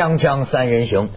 [0.00, 1.10] 锵锵三人行，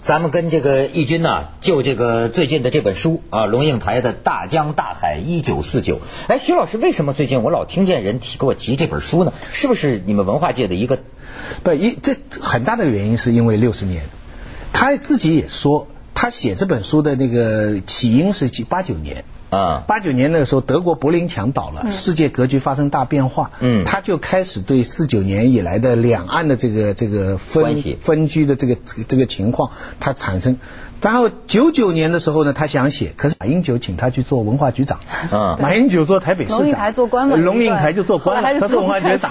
[0.00, 5.96] 咱们跟这个义军呐，就这个最近的这本书啊，龙应台的《大江大海一九四九》。
[6.28, 9.32] 哎，徐老师，为什么最近我老听见人提给我提这本书呢？
[9.52, 11.00] 是不是你们文化界的一个？
[11.64, 14.04] 不，一这很大的原因是因为六十年，
[14.72, 19.24] 他自己也说，他写这本书的那个起因是八九年。
[19.50, 23.50] 啊，八九年那个时候，德国柏林墙倒了，世界格局发生大变化。
[23.60, 28.76] 嗯，他就开始对四九年以来的两岸的这个这个分分居的这个
[29.06, 30.58] 这个情况，他产生。
[31.00, 34.98] 然后九九年的时候呢，他想写，可是马英九请他去做文化局长。
[35.30, 36.58] 啊，马英九做台北市长。
[36.58, 37.36] 龙应台做官嘛？
[37.36, 39.30] 龙应台就做官了，他做文化局长。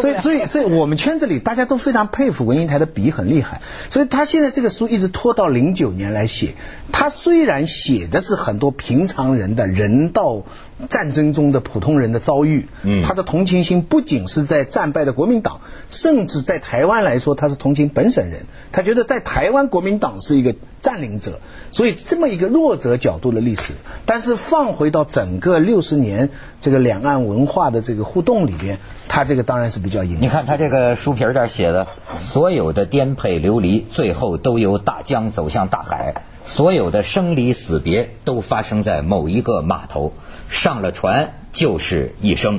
[0.00, 3.62] 所以所以所以我们圈子里大家都非常佩服文英台的笔很厉害。
[3.90, 6.56] 所以他现在这个书一直拖到零九年来写。
[6.90, 9.53] 他虽然写的是很多平常人。
[9.54, 10.42] 的人道
[10.88, 18.46] 战争中的普通人的遭遇，嗯，他的同情心不仅是在战败的国民党，甚至在台湾来说，他是同情本省人。
[18.72, 21.40] 他觉得在台湾国民党是一个占领者，
[21.72, 23.72] 所以这么一个弱者角度的历史。
[24.06, 28.78] 但是放回到整个六十年这个两岸文化的这个互动里边，
[29.14, 30.18] 他这个当然是比较隐。
[30.20, 31.86] 你看他这个书皮这儿写的，
[32.18, 36.24] 所有的颠沛流离，最后都由大江走向大海。
[36.44, 40.14] 所有的生离死别都发生在某一个码头，
[40.48, 42.58] 上了船就是一生。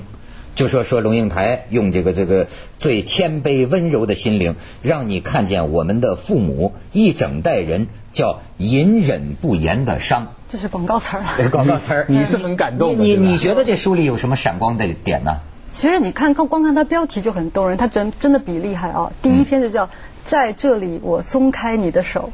[0.55, 2.47] 就说说龙应台用这个这个
[2.79, 10.31] 最谦卑温柔的心灵，让你看见我们的父母一整代人叫隐忍不言的伤。
[10.47, 12.97] 这是广告词儿广告词儿，你是很感动。
[12.97, 15.41] 你你觉得这书里有什么闪光的点呢？
[15.75, 19.11] 其实你看，看光看它标题就很动人，它真真的比厉害啊！
[19.21, 19.89] 第一篇就叫
[20.23, 22.31] 在这里，我松开你的手。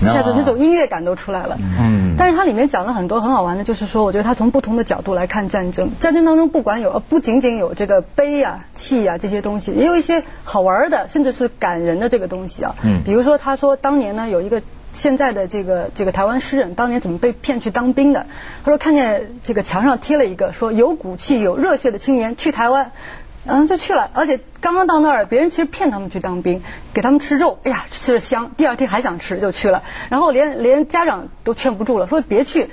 [0.00, 14.62] 一下子那种音乐感都出来了，嗯，但是它里面讲了很多很好玩的，就是说，我觉得它从不同的角度来看战争，战争当中不管有不仅仅有这个悲啊、气啊这些东西，也有一些好玩的，甚至是感人的这个东西啊，嗯，比如说他说当年呢有一个
[14.94, 18.24] 现在的这个这个台湾诗人当年怎么被骗去当兵的，
[18.64, 22.92] 他说看见这个墙上贴了一个说有骨气有热血的青年去台湾。
[23.46, 26.62] 嗯就去了，而且刚刚到那儿，别人其实骗他们去当兵，
[26.94, 32.70] 给他们吃肉，哎呀吃着香，第二天还想吃就去了，然后连连家长都劝不住了，说别去。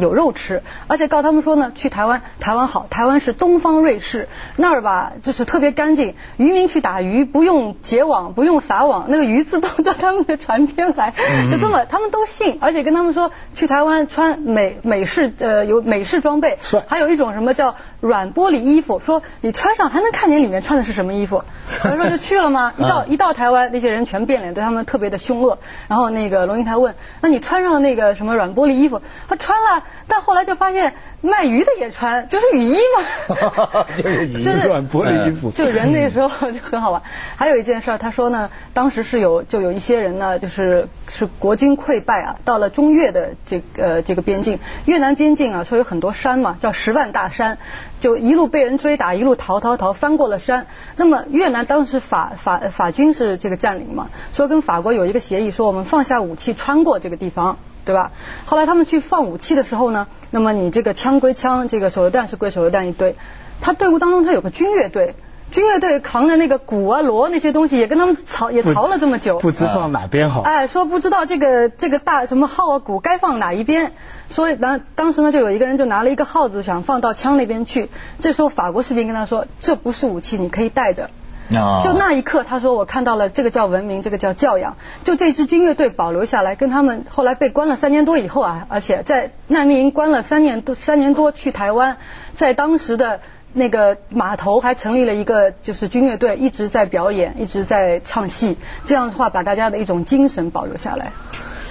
[0.00, 11.14] 有肉吃，而且告诉他们说呢，去台湾，台湾好，台湾是东方瑞士，那儿吧就是特别干净，渔民去打鱼不用结网，不用撒网，那个鱼自动 到他们的船边来，
[11.48, 22.72] 就这么他们都信，而且跟他们说去台湾穿美美式呃有美式装备，还有一种什么叫软玻璃衣服，说你穿上还能看见里面穿的是什么衣服，所以说就去了吗？
[22.78, 29.67] 一到一到台湾，那些人全变脸，对他们特别的凶恶，然后那个龙应台问，那你穿上那个什么软玻璃衣服，他穿了。
[30.06, 35.50] 但后来就发现卖鱼的也穿，就是雨衣嘛， 就是雨衣，软玻璃衣服。
[35.50, 37.02] 就人那时候就很好玩。
[37.36, 47.58] 还有一件事，他说呢，当时是有就有一些人呢，就是是国军溃败啊，到了中越的这个这个边境，越南边境啊，说有很多山嘛，叫十万大山，
[48.00, 50.66] 就一路被人追打，一路逃逃逃，翻过了山。
[50.96, 57.58] 那么越南当时法法法军是这个占领嘛，说跟法国有一个协议，说我们放下武器，穿过这个地方。
[57.88, 58.12] 对吧？
[58.44, 63.16] 后来他们去放武器的时候呢，那么你这个枪归枪，这个手榴弹是归手榴弹一堆。
[63.62, 65.14] 他队伍当中他有个军乐队，
[65.50, 70.42] 军乐队扛着那个鼓啊锣那些东西，也跟他们逃也逃了这么久，不知放哪边好。
[70.42, 73.92] 哎，说不知道这个这个大什么号啊鼓该放哪一边。
[74.28, 77.88] 所以当当时呢，就有一个人就拿了一个号子想放到枪那边去。
[78.20, 81.08] 这时候法国士兵跟他说，这不是武器，你可以带着。
[81.50, 84.76] 就那一刻，他说我看到了这个叫文明，这个叫教养。
[85.04, 91.96] 就这支军乐队保留下来，跟他们后来被关了三年多以后啊，而且在难民营关了三年多，三年多去台湾，
[92.34, 93.20] 在当时的
[93.54, 98.58] 那个码头还成立了一个就是军乐队，一直在表演，一直在唱戏。
[98.84, 101.12] 这样的话，把大家的一种精神保留下来。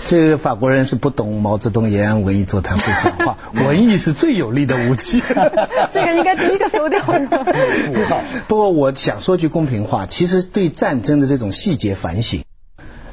[0.08, 5.22] 这个法国人是不懂毛泽东延安文艺座谈会讲话， 文艺是最有力的武器。
[5.94, 7.02] 这个应该第一个收掉？
[8.48, 12.46] 不过我想说句公平话，其实对战争的这种细节反省，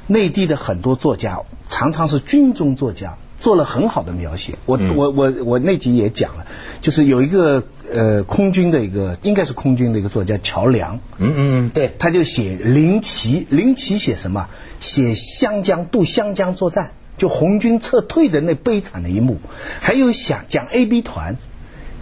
[0.06, 3.16] 内地的很多作家常常是军中作家。
[3.44, 6.46] 做了很好的描写，我我我我那集也讲了，
[6.80, 7.62] 就是有一个
[7.92, 14.48] 呃空军的一个应该是空军的一个作家乔梁，嗯嗯对，他就写林奇，林奇写什么？
[14.80, 19.36] 写湘江渡湘江作战，就红军撤退的那悲惨的一幕，
[19.80, 21.36] 还有想讲 A B 团。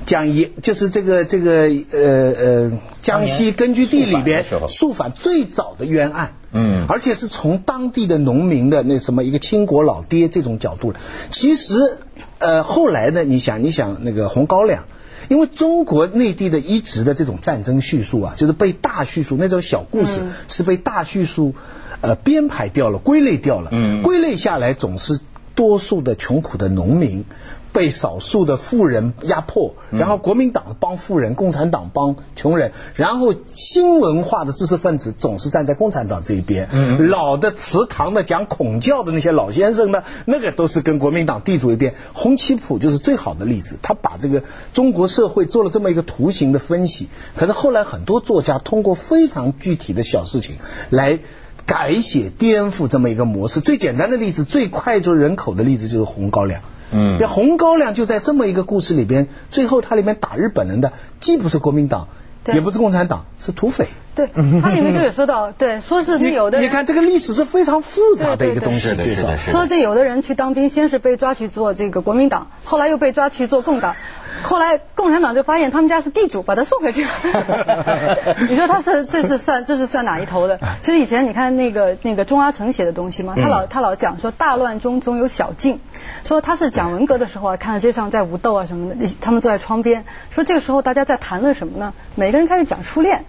[0.05, 10.95] 讲一就是这个这个呃呃江西根据地里边肃反最早的冤案，嗯，而且是从当地的农民的那什么一个倾国老爹这种角度
[11.31, 11.99] 其实
[12.39, 14.85] 呃后来呢，你想你想那个红高粱，
[15.29, 21.55] 因为中国内地的一直的这种战争叙述啊，就是被大叙述那种小故事是被大叙述
[22.01, 25.21] 呃编排掉了，归类掉了，嗯，归类下来总是
[25.55, 27.25] 多数的穷苦的农民。
[27.73, 36.69] 被少数的富人压迫，然后国民党帮富人，共产党帮穷人，然后新文化的知识分子总是站在共产党这一边。
[37.09, 41.95] 老的祠堂的讲孔教的那些老先生呢，那个都是跟国民党地主一边。
[42.13, 47.09] 洪七普就是最好的例子，他把这个中国社会做了这么一个图形的分析。
[47.37, 50.57] 可是后来很多作家通过非常具体的小事情
[50.91, 51.21] 来
[51.67, 53.61] 改写、颠覆这么一个模式。
[53.61, 56.61] 最简单的例子，最脍炙人口的例子就是红高粱。
[56.91, 62.09] 嗯，这红高粱就在这么一个故事里边，最后它里面打日本人的，既不是国民党，
[62.53, 63.89] 也不是共产党，是土匪。
[64.15, 64.29] 对，
[64.61, 66.61] 它里面就有说到，对， 说是有的。
[66.61, 69.35] 你看这个历史是非常复杂的一个东西，介绍。
[69.37, 73.95] 说这有的人去当兵，先是被抓去做这个国民党，后来又被抓去做共党。
[74.43, 78.37] 后来共产党就发现他们家是地主，把他送回去了。
[78.51, 80.59] 你说他是这是算这是算哪一头的？
[80.81, 85.81] 其实以前你看那个那个钟阿成写的东西嘛，他老他老讲说大乱中总有小静，
[86.25, 91.95] 说他是讲文革的时候啊，看到街上在武斗啊什么的，他们坐在窗边，说这个时候大家在谈论什么呢？
[92.15, 93.25] 每个人开始讲初恋。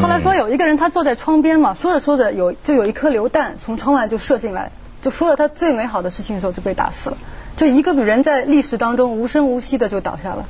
[0.00, 4.70] 后来说有一个人他坐在窗边嘛，说着说着有就有一颗榴弹从窗外就射进来，
[5.02, 7.18] 就说了他最美好的事情的时候就被打死了。
[7.56, 10.46] 就一个人在历史当中无声无息的就倒下了。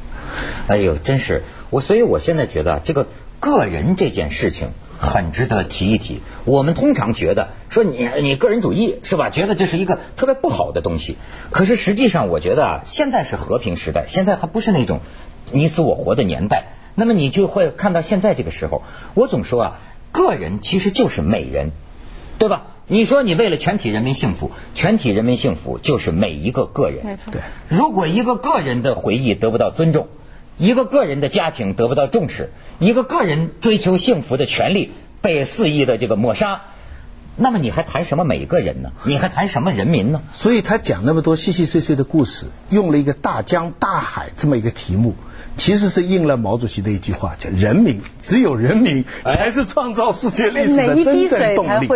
[0.68, 3.08] 哎呦，真是我，所以我现在觉得这个
[3.40, 4.68] 个人这件事情
[4.98, 6.22] 很值得提一提。
[6.44, 9.30] 我们通常觉得说你你个人主义是吧？
[9.30, 11.16] 觉得这是一个特别不好的东西。
[11.50, 15.00] 可是实际上，我觉得啊，现在是和平时代，现在还不是那种
[15.50, 16.74] 你死我活的年代。
[16.94, 18.82] 那么你就会看到现在这个时候，
[19.14, 19.80] 我总说啊，
[20.12, 21.72] 个人其实就是美人，
[22.38, 22.71] 对吧？
[22.92, 27.06] 你说你为了全体人民幸福，全体人民幸福就是每一个个人。
[27.06, 27.32] 没错。
[27.32, 27.40] 对。
[27.70, 30.08] 如果一个个人的回忆得不到尊重，
[30.58, 32.50] 一个个人的家庭得不到重视，
[32.80, 34.92] 一个个人追求幸福的权利
[35.22, 36.64] 被肆意的这个抹杀，
[37.42, 38.92] 那么你还谈什么每个人呢？
[39.04, 40.22] 你还谈什么人民呢？
[40.32, 45.14] 所以他讲那么多细细碎碎的故事，用了一个大江大海这么一个题目。
[45.58, 51.86] 其实是应了毛主席的一句话，叫“人民只有人民才是创造世界历史的真正动力”。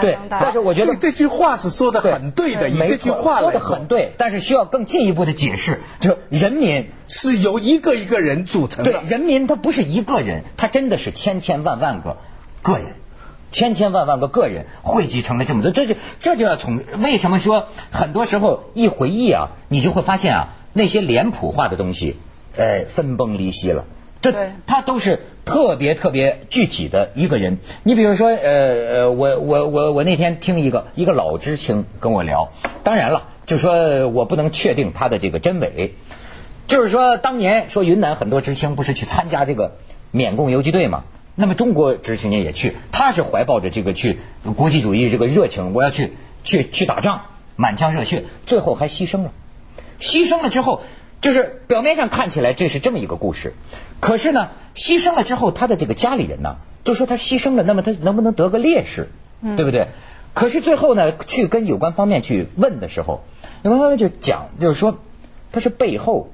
[0.00, 8.92] 对，但是我觉得这句话是说的很对的，以这句话说的很对，但是需要更进一步的解释，就人民是由一个一个人组成的。
[8.92, 12.16] 对，人民他不是一个人，他真的是千千万万个
[12.62, 12.94] 个人，
[13.52, 15.70] 千千万万个个人汇集成了这么多。
[15.70, 22.16] 这就这就要从为什么说很多时候一回忆啊，你就会发现啊，那些脸谱化的东西。
[22.56, 23.84] 哎，分崩离析了。
[24.20, 27.58] 这他都是特别特别具体的一个人。
[27.82, 32.52] 你比如说，呃呃，我我我我那天听一个一个老知青跟我聊，
[32.84, 35.94] 当然了，就说我不能确定他的这个真伪。
[36.68, 39.72] 就是说，当年说云南很多知青不是去参加这个
[40.12, 41.02] 缅共游击队嘛？
[41.34, 44.18] 那么中国知青年也去，他是怀抱着这个去
[44.56, 46.12] 国际主义这个热情，我要去
[46.44, 47.22] 去去打仗，
[47.56, 49.32] 满腔热血，最后还牺牲了。
[50.00, 50.82] 牺牲了之后。
[51.22, 53.54] 就是表面上看起来这是这么一个故事，
[54.00, 59.08] 可是呢，牺牲了之后，他的这个家里人呢，就说他牺牲了，那么他能不能得个烈士，
[59.40, 59.86] 对不对？
[60.34, 63.22] 可是最后呢，去跟有关方面去问的时候，
[63.62, 64.98] 有关方面就讲，就是说
[65.52, 66.32] 他是背后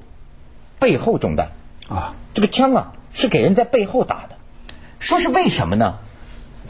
[0.79, 1.51] 背后中弹
[1.91, 4.38] 啊，这个枪啊是给人在背后打的，
[4.99, 5.99] 说是为什么呢？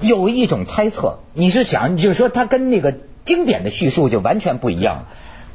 [0.01, 2.95] 有一种猜测，你是想，就是说他跟那个
[3.25, 5.07] 经典的叙述就完全不一样，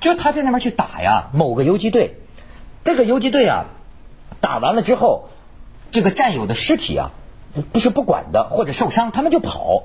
[0.01, 2.17] 就他在那边去打呀，某个游击队。
[2.83, 3.65] 这个游击队啊，
[4.41, 5.29] 打完了之后，
[5.91, 7.11] 这个战友的尸体啊，
[7.71, 9.83] 不是不管的，或者受伤，他们就跑，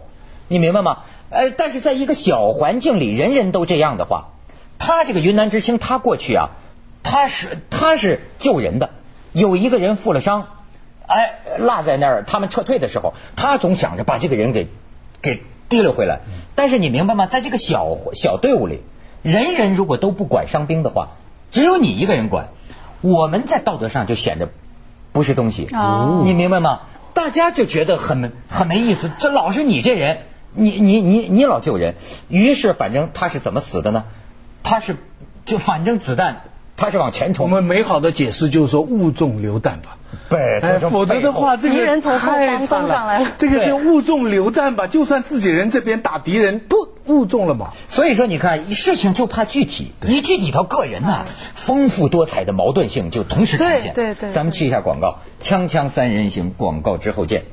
[0.49, 1.03] 你明白吗？
[1.31, 4.31] 呃，但是在一个小环境里，人人都这样的话，
[4.79, 6.51] 他这个云南之星，他过去啊，
[7.05, 8.91] 他是他是救人的，
[9.33, 10.49] 有一个人负了伤，
[11.09, 14.69] 哎，落在那儿，他们撤退的时候，他总想着把这个人给
[15.21, 16.21] 给提溜回来。
[16.55, 17.27] 但是你明白吗？
[17.27, 18.83] 在这个小小队伍里，
[19.23, 21.17] 人人如果都不管伤兵的话，
[21.51, 22.51] 只有你一个人管。
[23.01, 24.51] 我们在道德上就显得
[25.13, 25.69] 不是东西，
[26.25, 26.81] 你明白吗？
[27.15, 30.19] 大家就觉得很很没意思，这老是你这人，
[30.53, 31.95] 你你你你老救人，
[32.29, 34.05] 于是反正他是怎么死的呢？
[34.63, 34.97] 他是
[35.47, 36.43] 就反正子弹
[36.79, 37.45] 他是往前冲。
[37.45, 39.99] 我们美好的解释就是说误中流弹吧。
[40.31, 43.21] 对，否则的话，这个太惨了。
[43.37, 47.73] 这个就误中流弹吧，就算自己人这边打敌人，不误中了嘛。
[47.89, 53.93] 所以说，你看事情就怕具体，一具体到个人呐，丰富多彩的矛盾性就同时出现。
[53.95, 54.31] 对对。
[54.31, 57.45] 咱们去一下广告，锵锵三人行，广告之后见。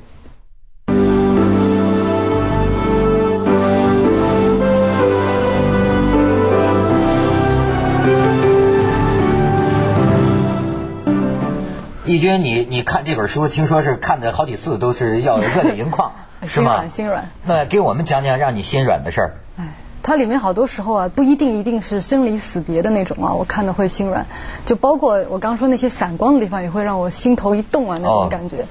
[12.06, 16.12] 义军，你你看这本书，听说是看的好几次，都是要热泪盈眶，
[16.46, 16.72] 是吗？
[16.72, 17.30] 心软，心软。
[17.46, 19.34] 那给我们讲讲让你心软的事儿。
[19.58, 24.28] 哎，它里面好多时候啊，不一定一定是生离死别的那种啊，我看的会心软。
[24.68, 28.66] 就包括我刚说那些闪光的地方，也会让我心头一动啊，那种感觉。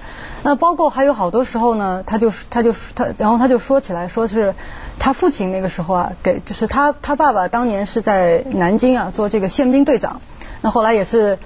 [0.45, 4.55] 那包括还有好多时候呢，他就他就他，然后他就说起来，说是
[5.01, 10.21] 他父亲那个时候啊，给就是他他爸爸当年是在南京啊做这个宪兵队长，
[10.63, 11.41] 那后来也是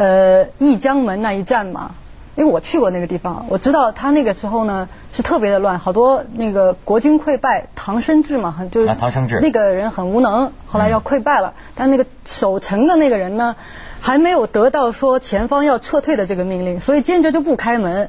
[0.00, 1.92] 呃义江门那一战嘛。
[2.36, 9.40] 因为我去过那个地方，我知道他那个时候呢是特别的乱，好多那个国军溃败，唐生智嘛，很就是唐生智。
[9.42, 13.56] 那个人很无能，后来要溃败了，但那个守城的那个人呢
[14.00, 18.08] 还没有得到说前方要撤退的这个命令，所以坚决就不开门，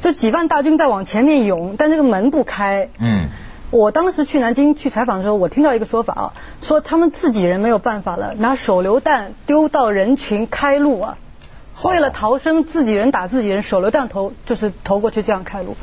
[0.00, 2.88] 就几万大军在往前面涌，但这个门不开。
[2.98, 3.28] 嗯，
[3.70, 11.18] 我当时去南京去采访的时候，我听到一个说法啊，说他们自己人没有办法了，拿手榴弹丢到人群开路啊。
[11.82, 15.76] 为了逃生，自己人打自己人，手榴弹投就是投过去这样开路。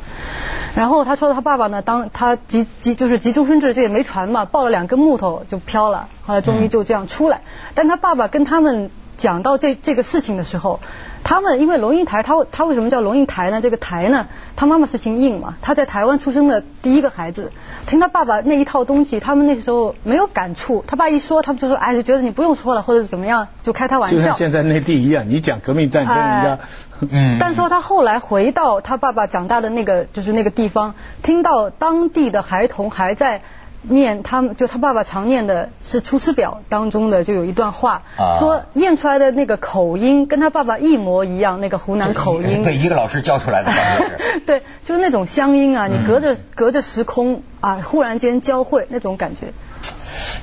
[0.76, 7.40] 然后他说他爸爸呢，当他急急就是急中生智，这也没船嘛，抱了两根木头就飘了，后来终于就这样出来。
[7.74, 10.80] 但他爸爸跟他们讲到这这个事情的时候，
[11.24, 13.60] 他们因为龙应台，他他为什么叫龙应台呢？
[13.60, 17.52] 这个台呢，他妈妈是姓应嘛，他在台湾出生的第一个孩子，
[17.86, 20.82] 听他爸爸那一套东西，他们那时候没有感触。
[20.86, 24.16] 他爸一说，他们就说，哎，就觉得你不用说了，或者是怎么样，就开他玩笑。
[24.16, 26.58] 就像现在内地一样，你讲革命战争，人家
[27.00, 33.42] 嗯，但说他后来回到他爸爸长大的那个就是那个地方，听到当地的孩童还在
[33.82, 42.62] 念他们就他爸爸常念的是《出师表》当中的就有一段话，啊说念出来的那个口音跟他爸爸一模一样，那个湖南口音。
[42.62, 44.40] 对，一个老师教出来的，是。
[44.46, 49.52] 对，就是那种乡音啊，你隔嗯着、隔着时空啊，忽然间交汇那种感觉。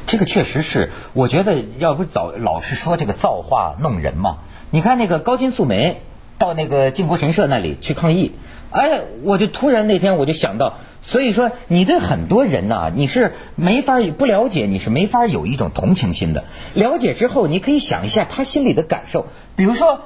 [0.07, 4.37] 这个确实是，我觉得要不早老是说这个造化弄人嘛。
[4.71, 6.01] 你看那个高金素梅
[6.37, 8.31] 到那个靖国神社那里去抗议，
[8.71, 16.43] 哎，我就突然那天我就想到，所以说你对很多人呐、你是没法不了解，你是没法有一种同情心的。
[16.73, 20.01] 了解之后，你可以想一下他心里的感受，比如说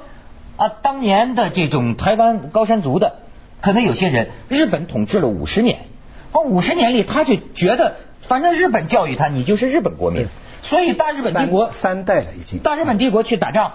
[0.56, 3.16] 啊，当年的这种台湾高山族的，
[3.60, 5.86] 可能有些人日本统治了五十年。
[6.32, 10.28] 啊，五十年里，他就觉得，反正日本教育他，你就是日本国民，
[10.62, 12.60] 所以大日本帝国三三代了已经。
[12.60, 13.72] 大日本帝国去打仗，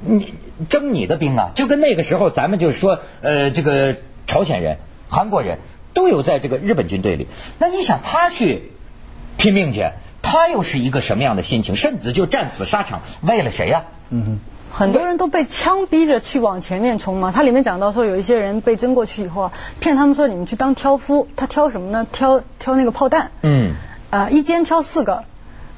[0.00, 0.34] 你
[0.68, 3.96] 征你的兵啊，就跟那个时候咱们就是说，呃，这个
[4.26, 5.58] 朝鲜人、韩国人
[5.92, 7.26] 都有在这个日本军队里。
[7.58, 8.70] 那你想他去
[9.36, 9.86] 拼命去，
[10.22, 11.76] 他又是一个什么样的心情？
[11.76, 14.38] 甚至就战死沙场，为了谁呀、嗯哼。
[14.72, 17.30] 很多人都被枪逼着去往前面冲嘛。
[17.30, 22.06] 它里面讲到说，有一些人被征过去以后啊，骗他们说你们去当挑夫，他挑什么呢？
[22.10, 23.30] 挑挑那个炮弹。
[23.42, 23.74] 嗯。
[24.10, 25.24] 啊，一间挑四个，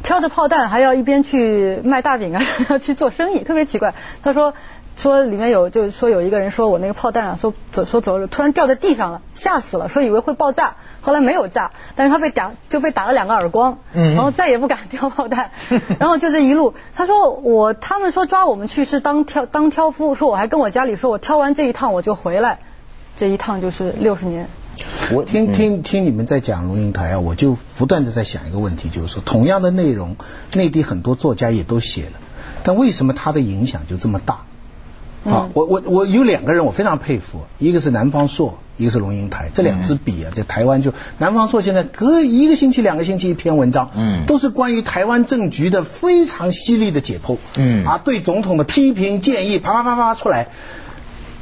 [0.02, 3.94] 挑着炮弹还要一边去卖大饼啊， 要去做生意，特别奇怪。
[4.22, 4.54] 他说
[4.96, 15.50] 说里面有就是说有一个人说我那个炮弹啊，说走说走着突然掉在地上了，吓死了，说以为会爆炸，后来没有炸，但是他被打就被打了两个耳光，嗯然后再也不敢挑炮弹，
[15.98, 22.60] 然后就这一路，他说我他们说抓我们去是当挑当挑夫，说我还跟我家里说我挑完这一趟我就回来，
[23.16, 24.48] 这一趟就是六十年。
[25.12, 30.16] 我听听听你们在讲龙应台啊，我就不断的在想一个问题，就是说同样的内容，
[30.54, 32.12] 内地很多作家也都写了，
[32.64, 34.40] 但为什么他的影响就这么大？
[35.24, 44.24] 啊，我我我有两个人我非常佩服，一个是南方朔，一个是龙应台，这两支笔啊，在台湾就南方朔现在隔一个星期、两个星期一篇文章，嗯。
[44.26, 47.84] 都是关于台湾政局的非常犀利的解剖，嗯。
[47.84, 50.48] 啊，对总统的批评建议，啪啪啪啪出来。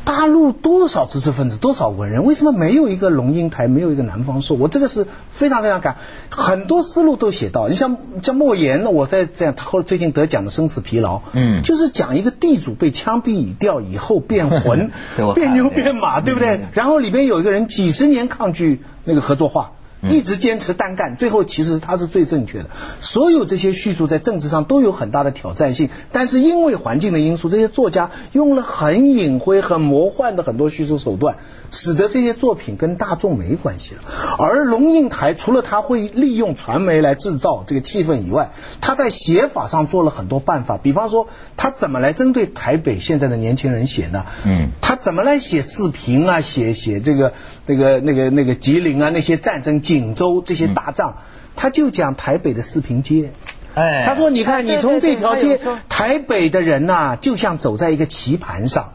[0.04, 4.56] 大陆多少知识分子，多少文人，为什么没有一个龙应台，没有一个南方朔？
[4.56, 5.96] 我这个是非常非常感，
[6.30, 7.68] 很多思路都写到。
[7.68, 14.90] 你像像莫言，我在这样，他后来最近得奖的《生死疲劳》，嗯就是讲一个地主被枪毙以掉以后变魂
[15.34, 16.60] 变牛变马，对不对？
[16.72, 19.72] 然后里边有一个人几十年抗拒那个合作化。
[20.10, 22.70] 一直坚持单干，最后其实他是最正确的。
[23.00, 31.36] 所有这些叙述在政治上都有很大的挑战性，但是因为环境的因素，这些作家用了很隐晦、很魔幻的很多叙述手段，
[31.70, 34.02] 使得这些作品跟大众没关系了。
[34.38, 44.26] 而龙应台除了他会利用传媒来制造这个气氛以外，他在写法上做了很多办法，比方说他怎么来针对台北现在的年轻人写呢？
[44.44, 47.32] 嗯他怎么来写四平啊，写写这个
[47.66, 51.16] 那个那个那个吉林啊那些战争，锦州这些大仗，
[51.56, 53.32] 他就讲台北的四平街。
[53.74, 58.92] 哎，他说：“你看，你从这条街台北的人呐、就像走在一个棋盘上。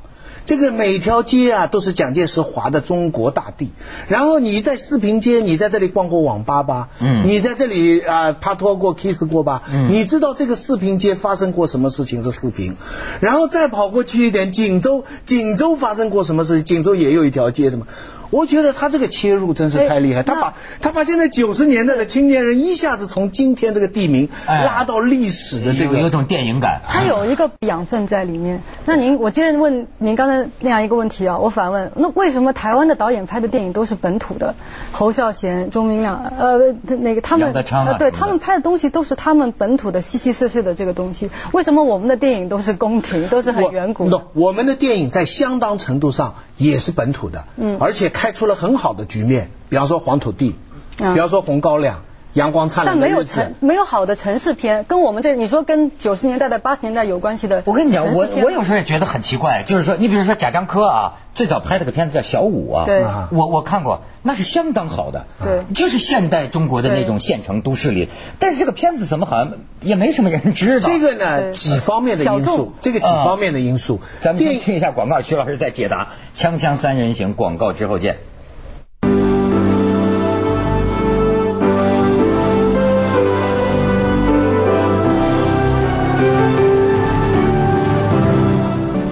[0.49, 3.69] 这个每条街啊都是蒋介石划的中国大地。
[4.07, 6.89] 然后你在四平街，你在这里逛过网吧吧？
[6.99, 9.61] 嗯，你在这里啊拍拖过 kiss 过吧？
[9.71, 12.77] 嗯，你知道这个四平街发生过什么事情是四平？
[13.19, 16.65] 然后再跑过去一点，锦州，锦州发生过什么事情？
[16.65, 17.85] 锦州也有一条街，什么？
[18.31, 26.81] 我觉得他这个切入真是太厉害，他把他把现在九十年代的青年人一下子从今天这个地名拉到历史的这个，有种电影感。
[26.87, 28.61] 他有一个养分在里面。
[28.85, 34.53] 那您，我接着问您刚才那样一个问题啊，我反问，那为什么台湾的导演拍的电影都是本土的？
[34.91, 37.51] 侯孝贤、钟明亮，呃，那个他们，
[37.97, 41.31] 对他们拍的东西都是他们本土的细细碎碎的这个东西。
[41.51, 44.07] 为什么我们的电影都是宫廷，都是很远古？
[44.33, 48.11] 我们的电影在相当程度上也是本土的，嗯，而且。
[48.19, 50.53] 开出了很好的局面，比方说黄土地，
[50.97, 52.03] 比方说红高粱。
[52.33, 57.63] 阳光灿烂但没有城，没有好的城市片，跟我们这你说跟九十年代的八十年代有关系的。
[57.65, 70.87] 我跟你讲，我我有时候也觉得很奇怪，就是说，你比如说贾樟柯啊，最早拍这个片子叫《小五》啊，对，我我看过，那是相当好的，对，就是现代中国的那种县城都市里，但是这个片子怎么好像也没什么人知道？
[70.87, 74.01] 这个呢，几方面的因素，这个几方面的因素。
[74.21, 76.09] 咱们先听一下广告，徐老师再解答。
[76.35, 78.17] 锵锵三人行，广告之后见。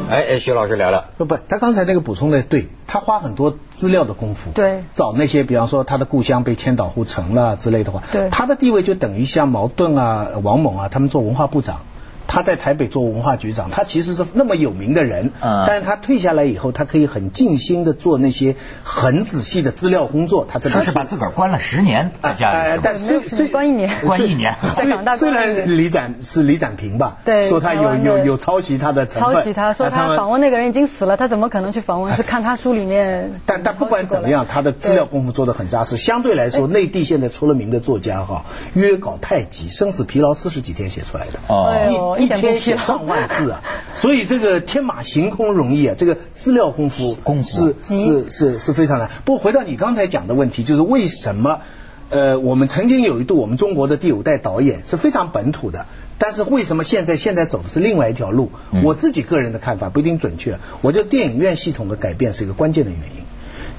[0.09, 1.05] 哎哎，徐老师聊聊。
[1.17, 11.81] 不不，他刚才那个补充的对，他花很多资料的功夫，对，找那些比方说他的故乡被千岛湖沉了之类的话，对，他的地位就等于像茅盾啊、王蒙啊，他们做文化部长。
[12.27, 20.45] 他在台北做文化局长，他其实是那么有名的人，但是他退下来以后，他可以很尽心的做那些很仔细的资料工作。
[20.47, 24.55] 他说是把自个儿关了十年在家里，但虽虽关一年， 关一年。
[25.17, 32.13] 虽然李展是李展平吧，对，说他有有有抄袭他的成分，抄袭他说他访问那个人已经死了，他怎么可能去访问？
[32.15, 33.31] 是 看他书里面。
[33.45, 35.97] 但但不管怎么样，他的资料功夫做的很扎实。
[35.97, 43.07] 相对来说，内地现在出了名的作家哈，约稿太急，生死疲劳四十几天写出来的，哦，一一天写上。
[43.07, 43.63] 万字啊，
[43.95, 49.09] 所以这个天马行空容易啊，这个资料功夫功夫是是是是非常难。
[49.23, 51.61] 不过回到你刚才讲的问题，就是为什么
[52.09, 55.85] 呃我们曾经有一度我们中国的第五代导演是非常本土的，
[56.17, 58.51] 但是为什么现在现在走的是另外一条路？
[58.83, 63.23] 我自己个人的看法不一定准确，我觉得电影院系统的改变是一个关键的原因。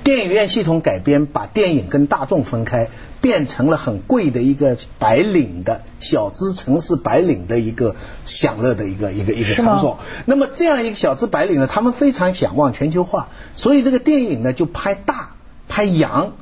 [0.09, 2.88] 电影院系统改编，把电影跟大众分开，
[3.21, 7.94] 变成了很贵的一个白领的小资城市白领的一个
[8.25, 9.99] 享乐的一个一个一个场所。
[10.25, 15.35] 那么这样一个小资白领呢，他们非常想往全球化，所以这个电影呢就拍大
[15.68, 16.33] 拍洋，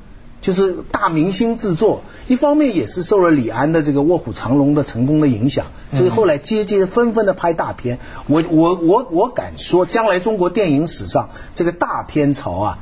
[0.41, 2.03] 就是大明星制作。
[2.29, 7.99] 一方面也是受了李安的这个卧虎藏龙的成功的影响，所以后来接接纷纷的拍大片。
[8.29, 12.79] 我我我我敢说，将来中国电影史上这个大片潮啊。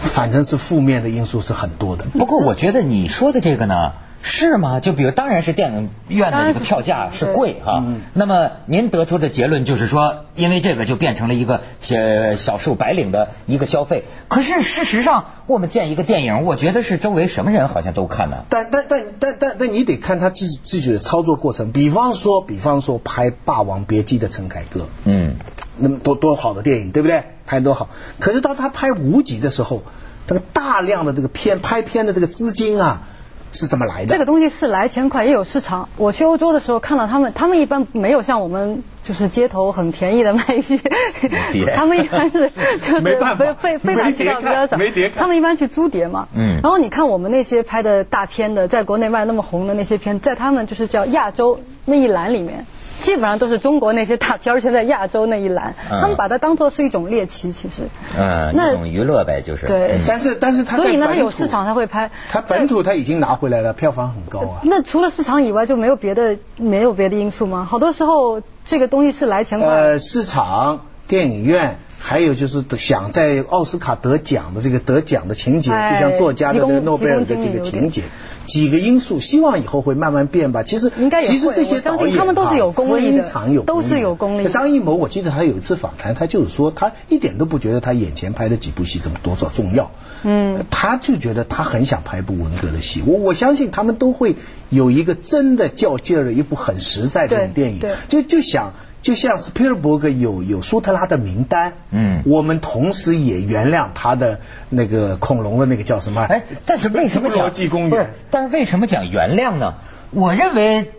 [0.00, 2.04] 反正是负面的因素是很多的。
[2.04, 4.80] 不过我觉得你说的这个呢，是吗？
[4.80, 7.84] 就比如，当然是电影院的这个票价是贵哈。
[8.12, 11.96] 那么您得出的结论就是说，因为这个就变成了一个小
[12.36, 14.04] 小数白领的一个消费。
[14.28, 18.44] 可是事实上，我们见一个电影，我觉得是周围什么人好像都看的。
[18.48, 21.72] 但但但但但但你得看他自自己的操作过程。
[21.72, 25.36] 比方说，比方说拍《霸王别姬》的陈凯歌，嗯，
[25.76, 27.24] 那么多多好的电影，对不对？
[27.46, 29.82] 拍多好，可是当他拍无极的时候，
[30.26, 33.04] 这个大量的这个片拍片的这个资金啊，
[33.52, 34.06] 是怎么来的？
[34.06, 35.88] 这个东西是来钱快，也有市场。
[35.96, 40.78] 我去欧洲的时候看到他们，他们一般没有像我们就是街头很便宜的卖一些，
[41.74, 43.18] 他们一般是就是非
[43.60, 44.76] 非非法渠道比较少，
[45.16, 46.28] 他们一般去租碟嘛。
[46.34, 46.60] 嗯。
[46.62, 52.66] 然后你看我们那些拍的大片的，在国内卖那么红的那些片，在他们就是叫亚洲那一栏里面。
[52.98, 57.84] 基本上都是中国那些大片，而且在亚洲那一栏，他们把它当做是一种猎奇，其实，
[58.18, 59.66] 嗯，那种娱乐呗，就是。
[59.66, 62.10] 对，但是但是他所以呢，他有市场他会拍。
[62.30, 64.60] 他本土他已经拿回来了，票房很高啊。
[64.64, 67.66] 那除了市场以外，就没有别的没有别的因素吗？
[67.70, 69.68] 好多时候这个东西是来钱快。
[69.68, 71.78] 呃，市场、电影院。
[72.00, 78.02] 还有就是想在奥斯卡得奖的这个得奖的情节，就像作家的诺贝尔的这个情节，
[78.48, 80.64] 几个因素，希望以后会慢慢变吧。
[80.64, 80.90] 其实，
[81.24, 84.48] 其实这些导演他们都是有功力的，非常有，都是有功力。
[84.48, 89.92] 张艺谋，我记得他有一次访谈，他就是说，他一点都不觉得他眼前拍的几部戏怎么多少重要，
[90.24, 93.02] 嗯，他就觉得他很想拍一部文革的戏。
[93.06, 94.34] 我我相信他们都会
[94.70, 98.72] 有一个真的较劲儿的一部很实在的电影，就就想。
[99.08, 106.20] 就像斯皮尔伯格有有舒特拉的名单，嗯，我们同时也原谅他的那个恐龙的那个叫什么？
[106.28, 108.10] 哎，但是为什么讲不是？
[108.30, 109.76] 但是为什么讲原谅呢？
[110.10, 110.92] 我认为。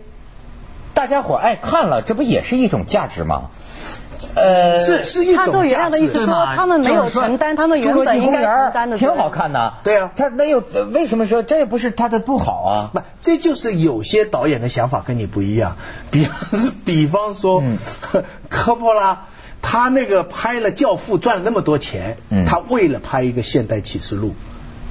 [0.92, 3.50] 大家伙爱看了，这不也是一种价值吗？
[4.34, 9.74] 呃，是是一种他做原谅的意思说，他们没有承担他们原本应该承担的，挺好看的。
[9.82, 12.90] 对啊，他没有，为什么说这也不是他的不好啊？
[12.92, 15.76] 不，这就是有些导演的想法跟你不一样。
[16.10, 16.28] 比
[16.84, 17.62] 比方说，
[18.50, 19.26] 科波拉，
[19.62, 24.34] 他那个拍了《教父》赚了那么多钱，他为了拍一个《现代启示录》，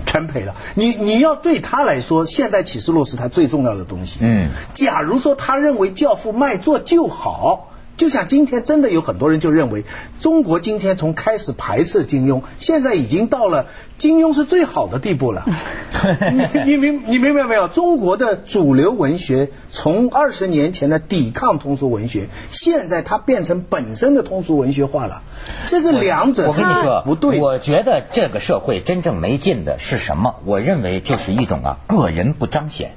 [0.10, 0.56] 全赔了。
[0.76, 4.20] 你你要对他来说，《现代启示录》是他最重要的东西。
[4.22, 7.69] 嗯，假如说他认为《教父》卖座就好。
[8.00, 9.84] 就像今天真的有很多人就认为，
[10.22, 13.66] 中国今天从开始排斥金庸，现在已经到了
[13.98, 15.46] 金庸是最好的地步了。
[16.32, 17.68] 你你明你明白没有？
[17.68, 25.22] 中国的主流文学从二十年前的抵抗通俗文学，现在它变成本身的通俗文学化了。
[25.68, 27.38] 这个两者我跟你说不对。
[27.38, 30.36] 我觉得这个社会真正没劲的是什么？
[30.46, 32.94] 我认为就是一种啊，个人不彰显，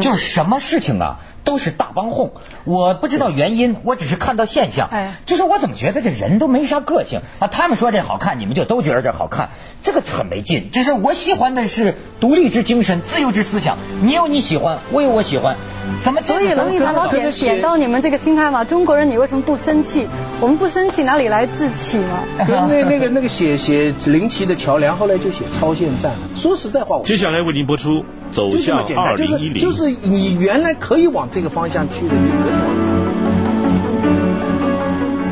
[0.00, 1.20] 就是什么事情啊。
[1.48, 2.32] 都是大帮哄，
[2.64, 4.86] 我不知道原因，我只是看到现象。
[4.92, 7.48] 哎，就是我怎么觉得这人都没啥个性啊？
[7.48, 9.48] 他们说这好看，你们就都觉得这好看，
[9.82, 10.70] 这个很没劲。
[10.70, 13.78] 就是我喜欢的是独立之精神、自由之思想。
[14.02, 15.56] 你有你喜欢，我有我喜欢，
[16.02, 16.20] 怎么？
[16.20, 18.64] 所以龙一凡老点点到你们这个心态嘛？
[18.64, 20.06] 中国人，你为什么不生气？
[20.42, 22.24] 我们不生气，哪里来志气嘛？
[22.46, 26.18] 那那个那个写写林奇的桥梁，后来就写超限战了。
[26.36, 28.00] 说实在话，接下来为您播出
[28.32, 31.37] 《走向二零一零》，就是你原来可以往这。
[31.38, 32.87] 这个方向去的，你更。